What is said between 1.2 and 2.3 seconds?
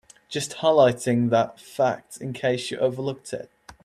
that fact